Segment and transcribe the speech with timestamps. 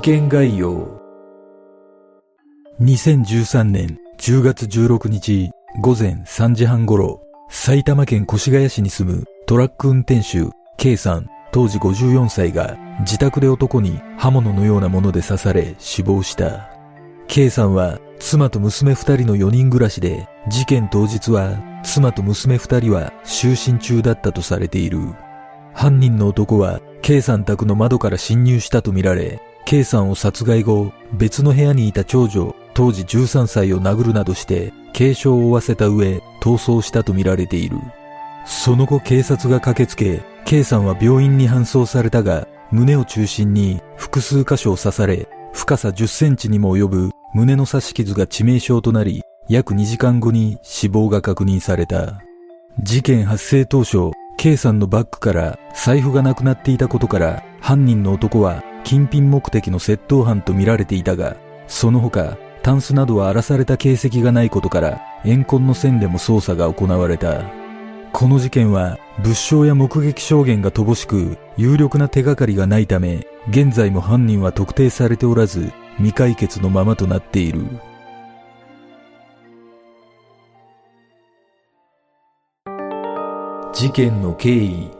[0.00, 0.88] 事件概要
[2.80, 5.50] 2013年10月16日
[5.82, 16.70] 午前3時半頃、埼玉県越谷市に住むトラック運転手 K さん当時54歳が自宅で男に刃物のようなもので刺され死亡した。
[17.28, 25.00] K さんは妻と娘二人の4人暮らしで事件当日は妻と娘二人は就寝中だったとされている。
[25.74, 37.76] 犯人の男は K さん宅の窓から侵入したとみられ、K さんを殺害後、別の部屋にいた長女、当時13歳を殴るなどして軽傷を負わせた上、逃走したとみられている。
[38.44, 52.20] その後警察が駆けつけ、K さんは病院に搬送されたが、胸を中心に複数箇所を刺され、深さ10センチにも及ぶ胸の刺し傷が致命傷となり、約2時間後に死亡が確認された。
[52.80, 61.36] 事件発生当初、K さんのバッグから財布がなくなっていたことから犯人の男は金品目的の窃盗犯とみられていたが、
[61.66, 67.42] その他、タンスなどは荒らされた形跡がないことから、怨恨の線でも捜査が行われた。
[68.12, 77.64] この事件は、物証や目撃証言が乏しく、有力な手がかりがないため、現在も犯人は特定されておらず、未解決のままとなっている。
[83.72, 84.99] 事件の経緯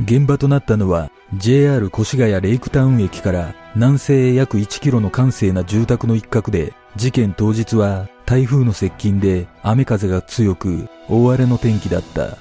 [0.00, 12.36] 現場となったのは JR 越谷レイクタウン駅から南西へ約1キロの閑静な住宅の一角で事件当日は台風の接近で雨風が強く大荒れの天気だった。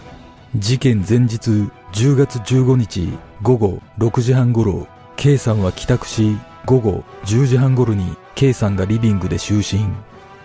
[0.58, 1.50] 事件前日
[1.92, 3.09] 10月15日
[3.42, 9.94] 午後6時半頃 K さんは帰宅し午後10時半頃に K さんがリビングで就寝。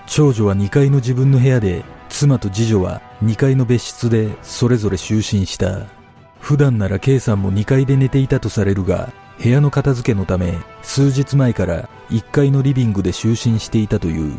[0.07, 6.00] 長女は2階の自分の部屋で妻と次女は2階の別室でそれぞれ就寝した。
[6.41, 14.39] 普段なら K さんも2階で寝ていたとされるが、部屋の片付けのため数日前から1階のリビングで就寝していたという。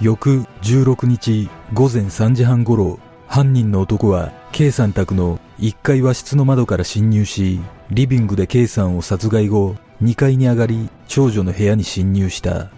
[0.00, 2.98] 翌16日午前3時半頃、
[3.28, 7.60] 犯人の男は K さん宅の1階和室の窓から侵入し、
[7.90, 12.70] リビングで K さんを殺害後、2階に上がり、長女の部屋に侵入した。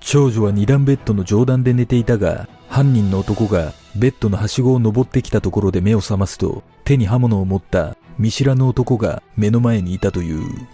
[0.00, 10.66] 長女は2段ベッドの上段で寝ていたが、犯人の男がベッドのはしごを登ってきたところで目を覚ますと、手に刃物を持った見知らぬ男が目の前にいたという。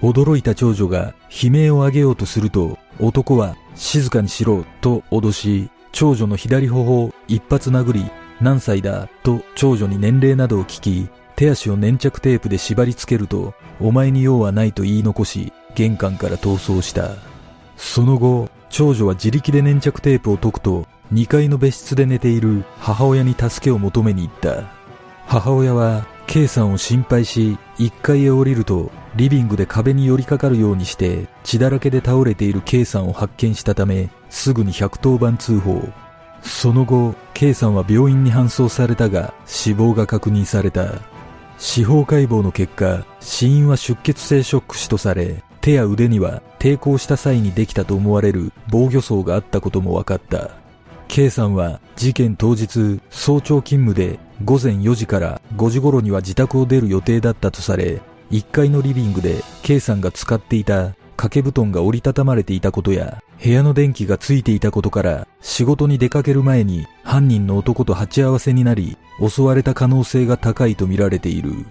[0.00, 17.10] 驚いた長女が悲鳴を上げようとすると、男は静かにしろと脅し、長女の左頬を一発殴り、何歳だと長女に年齢などを聞き、手足を粘着テープで縛り付けると、お前に用はないと言い残し、玄関から逃走した。
[17.76, 24.64] その後、長女は自力で粘着テープを解くと、2階の別室で寝ている母親に助けを求めに行った。
[25.26, 35.86] 母親は K さんを心配し、1階へ降りると、リビングで壁に寄りかかるようにして、血だらけで倒れている K さんを発見したため、すぐに110番通報。
[36.40, 41.02] その後、K さんは病院に搬送されたが、死亡が確認された。
[41.58, 50.61] 司法解剖の結果、死因は出血性ショック死とされ、手や腕には抵抗した際にできたと思われる防御層があったことも分かった。
[51.12, 58.00] K さんは事件当日早朝勤務で午前4時から5時頃には自宅を出る予定だったとされ、
[58.30, 71.66] 1階のリビングで K さんが使っていた掛け布団が折りたたまれていたことや、部屋の電気がついていたことから、仕事に出かける前に犯人の男と鉢合わせになり、襲われた可能性が高いとみられている。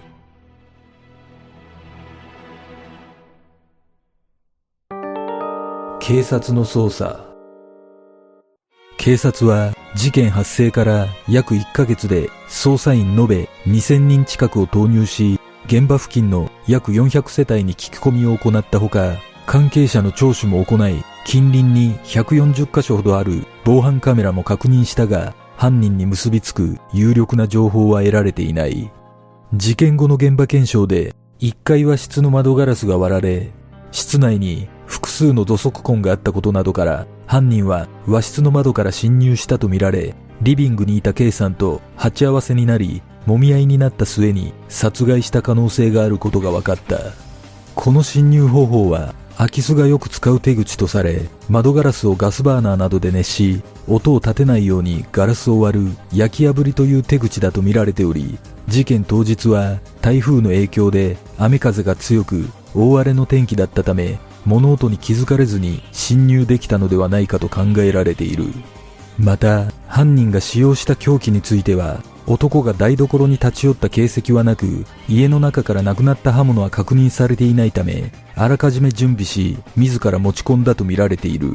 [6.00, 7.30] 警察の捜査
[9.01, 19.17] 警察は事件発生から約1ヶ月で捜査員延べ2000人近くを投入し、現場付近の約400世帯に聞き込みを行ったほか、
[19.47, 28.91] 関係者の聴取も行い、近隣に140カ所ほどある防犯カメラも確認したが、犯人に結びつく有力な情報は得られていない。
[29.55, 33.49] 事件後の現場検証で、1階は室の窓ガラスが割られ、
[33.91, 46.99] 室内に複数の土足痕があったことなどから、犯人は和室の窓から侵入したとみられ、リビングにいた K さんと鉢合わせになり、揉み合いになった末に殺害した可能性があることが分かった。
[47.73, 68.46] この侵入方法は空き巣がよく使う手口とされ、窓ガラスをガスバーナーなどで熱し、音を立てないようにガラスを割る焼き破りという手口だと見られており、事件当日は台風の影響で雨風が強く大荒れの天気だったため、物音に気づかれずに侵入できたのではないかと考えられている。
[69.20, 81.53] また、犯人が使用した凶器については、男が台所に立ち寄った形跡はなく、家の中からなくなった刃物は確認されていないため、あらかじめ準備し、自ら持ち込んだとみられている。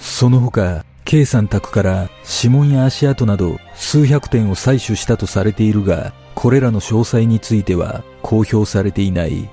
[0.00, 2.10] その他、K さん宅から
[2.42, 9.48] 指紋や足跡など数百点を採取したとされているが、これらの詳細については公表されていない。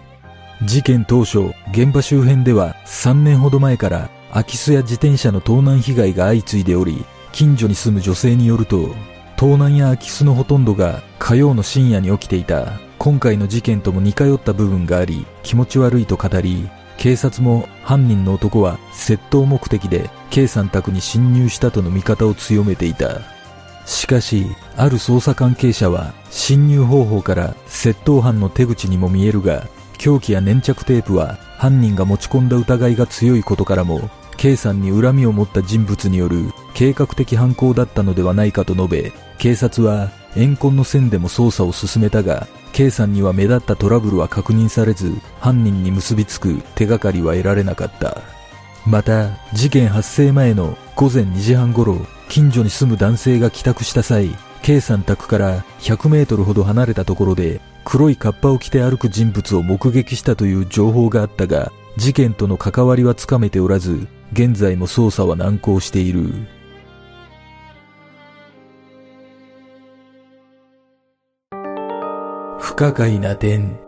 [0.64, 8.94] 事件当初、現場周辺では3年ほど前から空き巣や自転車の盗難被害が相次いでおり、近所に住む女性によると、
[9.38, 12.74] 盗難や空き巣のほとんどが火曜の深夜に起きていた。
[12.98, 23.22] 今回の事件とも似通った部分があり、気持ち悪いと語り、警察も犯人の男は窃盗目的で K さん宅に侵入したとの見方を強めていた。
[23.86, 24.46] しかし、
[24.76, 29.66] ある捜査関係者は侵入方法から窃盗犯の手口にも見えるが、
[30.00, 34.10] 凶器や粘着テープは犯人が持ち込んだ疑いが強いことからも
[34.40, 48.22] K さんに恨みを持った人物による計画的犯行だったのではないかと述べ、警察は怨恨の線でも捜査を進めたが、K さんには目立ったトラブルは確認されず、犯人に結びつく手がかりは得られなかった。
[48.86, 51.98] また、事件発生前の午前2時半頃、
[52.30, 54.30] 近所に住む男性が帰宅した際、
[54.62, 66.34] K さん宅から100メートルほど離れたところで、黒いカッパを着て歩く人物を目撃したという情報があったが、事件との関わりはつかめておらず、現在も捜査は難航している。
[72.60, 73.80] 不可解な点。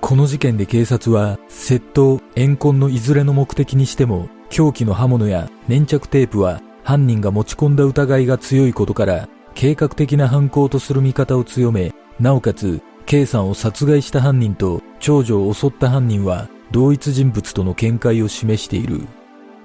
[0.00, 19.02] この事件で警察は、窃盗、怨恨のいずれの目的にしても、凶器の刃物や粘着テープは犯人が持ち込んだ疑いが強いことから、計画的な犯行とする見方を強め、なおかつ、K さんを殺害した犯人と長女を襲った犯人は同一人物との見解を示している。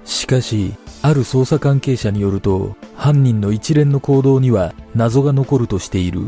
[0.04, 6.20] しかし、ある捜査関係者によると、犯人の一連の行動には謎が残るとしている。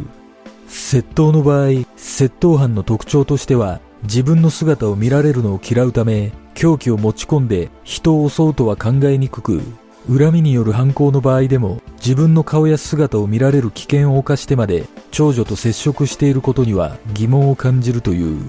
[0.68, 9.62] 窃盗の場合、窃盗犯の特徴としては、自分の姿を見られるのを嫌うため、凶器を持ち込んで人を襲うとは考えにくく、
[10.08, 18.42] 恨みによる犯行の場合でも自分の顔や姿を見られる危険を冒してまで長女と接触していることには疑問を感じるという。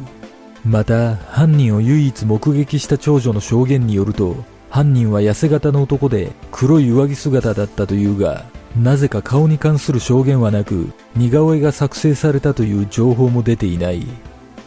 [0.65, 4.37] また、犯人を唯一目撃した長女の証言によると、
[4.69, 8.45] 犯人は痩せ型の男で黒い上着姿だったというが、
[8.79, 14.07] なぜか顔に関する証言はなく、似顔絵が作成されたという情報も出ていない。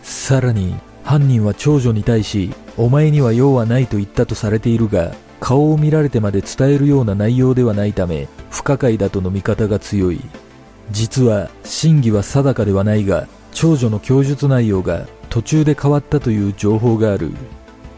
[0.03, 5.13] さらに、犯人は長女に対し、お前には用はないと言ったとされているが、
[5.47, 10.21] 顔を見られてまで伝えるような内容ではないため、不可解だとの見方が強い。
[10.91, 17.31] 実は、真偽は定かではないが、長女の供述内容が途中で変わったという情報がある。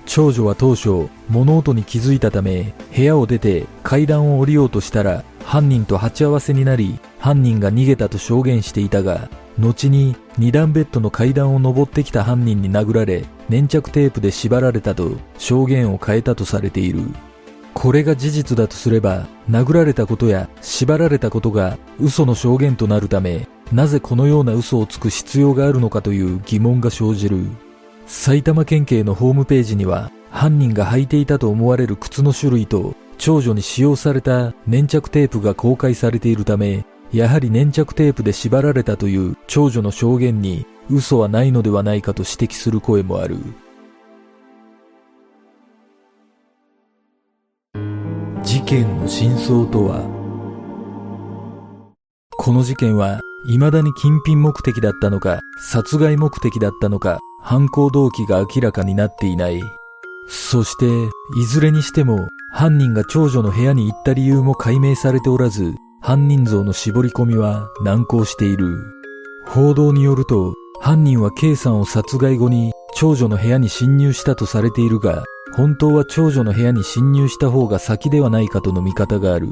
[0.04, 17.04] 長女は当初、物音に気づいたため、部屋を出て階段を降りようとしたら、犯人と鉢合わせになり、犯人が逃げたと証言していたが、後に二段ベッドの階段を登ってきた犯人に殴られ、粘着テープで縛られたと証言を変えたとされている。
[17.78, 27.47] これが事実だとすれば、殴られたことや縛られたことが嘘の証言となるため、なぜこのような嘘をつく必要があるのかという疑問が生じる。
[28.04, 43.38] 埼玉県警のホームページには、犯人が履いていたと思われる靴の種類と、長女に使用された粘着テープが公開されているため、やはり粘着テープで縛られたという長女の証言に嘘はないのではないかと指摘する声もある。
[48.68, 50.04] 件の真相とは？
[52.37, 59.62] この事件は未だに金品目的だったのか、殺害目的だったのか、犯行動機が明らかになっていない。
[60.28, 60.87] そして、
[61.40, 68.84] いずれにしても、犯人が長女の部屋に行った理由も解明されておらず、犯人像の絞り込みは難航している。
[69.46, 75.25] 報道によると、犯人は K さんを殺害後に長女の部屋に侵入したとされているが、
[75.55, 79.49] 本当は長女の部屋に侵入した方が先ではないかとの見方がある。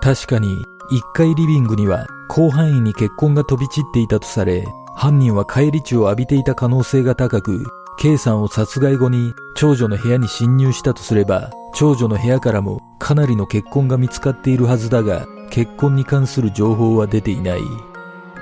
[0.00, 7.64] 確かに、1階リビングには広範囲に血痕が飛び散っていたとされ、犯人は帰り血を浴びていた可能性が高く、
[7.98, 17.60] K さんを殺害後に長女の部屋に侵入したとすれば、長女の部屋からもかなりの血痕が見つかっているはずだが、結婚に関する情報は出ていない。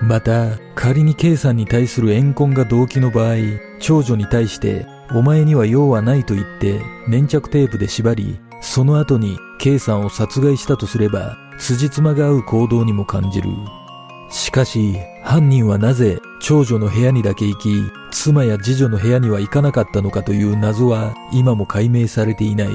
[0.02, 3.36] また、仮に K さんに対する怨恨が動機の場合、
[3.78, 13.50] 長女に対して、お前には用はないと言って粘着テープで縛り、その後に K さんを殺害したとすれば、辻褄が合う行動にも感じる。
[14.30, 22.68] しかし、犯人はなぜ長女の部屋にだけ行き、妻や次女の部屋には行かなかったのかという謎は今も解明されていない。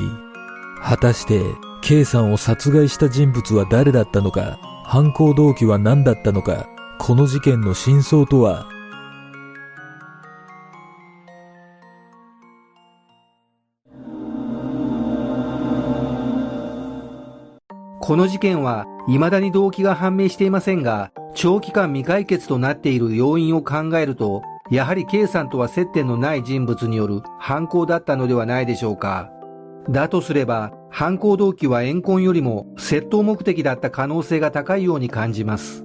[0.84, 1.42] 果たして、
[1.82, 6.68] K さんを殺害した人物は誰だったのか、犯行動機は何だったのか、
[7.00, 8.68] この事件の真相とは
[18.08, 29.30] この事件は未だに動機が判明していませんが、長期間未解決となっている要因を考えると、やはり K さんとは接点のない人物による犯行だったのではないでしょうか。
[29.90, 35.84] だとすれば、犯行動機は怨恨よりも窃盗目的だった可能性が高いように感じます。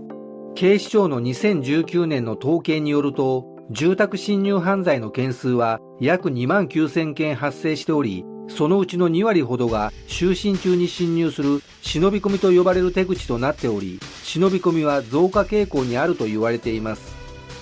[0.54, 8.24] 警視庁の2019年の統計によると、住宅侵入犯罪の件数は約2万9000件発生しており、
[8.56, 17.16] そのうちの2割ほどが就寝中に侵入する忍び込みと呼ばれる手口となっており、忍び込みは増加傾向にあると言われています。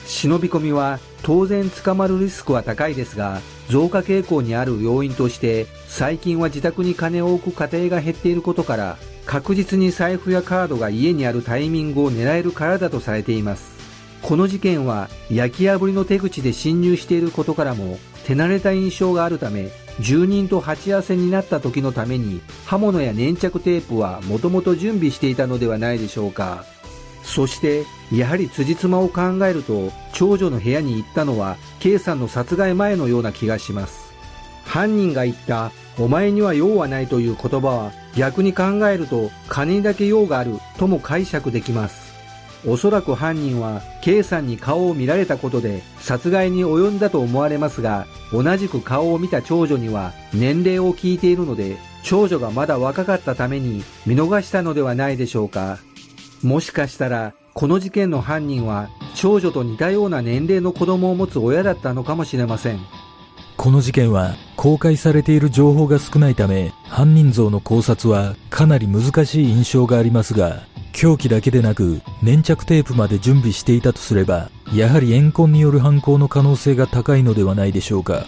[0.06, 13.78] 忍び込みは当然捕まるリスクは高いですが、増加傾向にある要因として、最近は自宅に金を置く家庭が減っていることから、確実に財布やカードが家にあるタイミングを狙えるからだとされています。
[14.22, 26.64] この事件は焼き破りの手口で侵入していることからも手慣れた印象があるため住人と鉢合わせになった時のために刃物や粘着テープはもともと準備していたのではないでしょうか。
[27.22, 34.12] そしてやはり辻褄を考えると長女の部屋に行ったのは K さんの殺害前のような気がします。
[34.64, 42.09] 犯人が言ったお前には用はないという言葉は逆に考えると金にだけ用があるとも解釈できます。
[42.66, 55.78] おそらく犯人は K さんに顔を見られたことで殺害に及んだと思われますが同じく顔を見た長女には年齢を聞いているので長女がまだ若かったために見逃したのではないでしょうか。
[56.42, 62.80] もしかしたらこの事件の犯人は長女と似たような年齢の子供を持つ親だったのかもしれません。
[63.58, 78.26] この事件は公開されている情報が少ないため犯人像の考察はかなり難しい印象がありますが凶器だけでなく粘着テープまで準備していたとすれば、やはり怨恨による犯行の可能性が高いのではないでしょうか。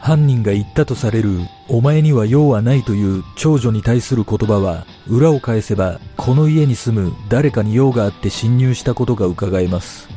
[0.00, 10.08] 犯人が言ったとされる、お前には用はないという長女に対する言葉は、裏を返せば、この家に住む誰かに用があって侵入したことが伺えます。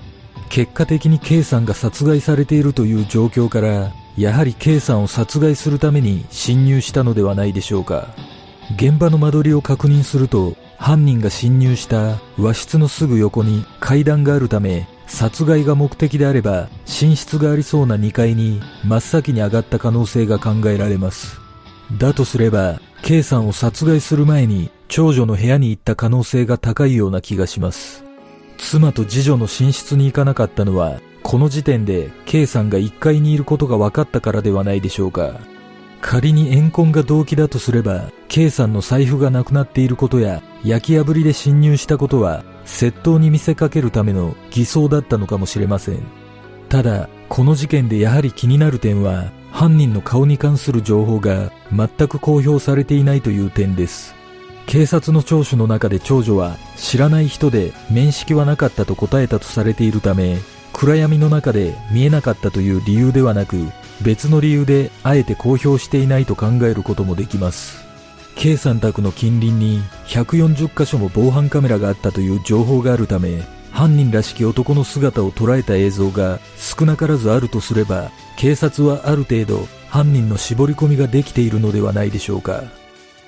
[0.50, 8.14] 結果的に K さんが殺害されているという状況から、やはり K さんを殺害するために侵入したのではないでしょうか。
[8.76, 21.40] 現場の間取りを確認すると、犯人が侵入した和室のすぐ横に階段があるため、殺害が目的であれば、寝室がありそうな2階に真っ先に上がった可能性が考えられます。
[22.00, 28.04] だとすれば、K さんを殺害する前に長女の部屋に行った可能性が高いような気がします。
[28.58, 35.40] 妻と次女の寝室に行かなかったのは、この時点で K さんが1階にいることが分かったからではないでしょうか。
[36.02, 46.00] 仮に怨恨が動機だとすれば、K さんの財布がなくなっていることや、焼き破りで侵入したことは、窃盗に見せかけるための偽装だったのかもしれません。
[46.70, 54.16] ただ、この事件でやはり気になる点は、犯人の顔に関する情報が全く公表されていないという点です。
[54.66, 60.38] 警察の聴取の中で長女は知らない人で面識はなかったと答えたとされているため、
[60.72, 63.68] 暗闇の中で見えなかったという理由ではなく、
[64.04, 67.80] 別の理由であえて公表していないと考えることもできます。
[68.36, 82.64] K さん宅の近隣に140箇所も防犯カメラがあったという情報があるため、犯人らしき男の姿を捉えた映像が少なからずあるとすれば、警察はある程度犯人の絞り込みができているのではないでしょうか。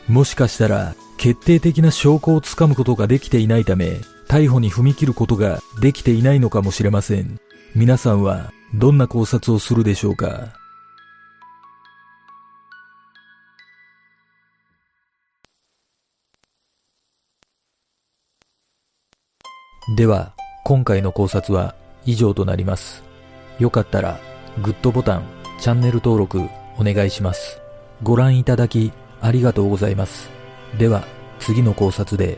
[0.07, 7.39] もしかしたら、決定的な証拠をつかむことができていないため、逮捕に踏み切ることができていないのかもしれません。
[7.75, 10.62] 皆さんはどんな考察をするでしょうか？
[19.89, 20.31] では、
[20.63, 21.75] 今回の考察は
[22.05, 23.03] 以上となります。
[23.59, 24.17] よかったら、
[24.61, 25.23] グッドボタン、
[25.59, 26.39] チャンネル登録
[26.77, 27.59] お願いします。
[28.01, 30.29] ご覧いただきありがとうございます。
[30.77, 31.03] では、
[31.39, 32.37] 次の考察で